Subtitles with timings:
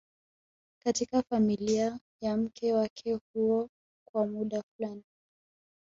[0.83, 3.67] katika familia ya mke wake huyo
[4.11, 5.03] kwa muda fulani